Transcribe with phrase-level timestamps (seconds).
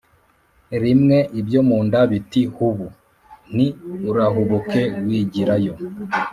[0.81, 2.85] ri mwe/ ibyo mu nda biti hubu/
[3.53, 3.67] nti
[4.09, 5.73] urahubuke w igira yo/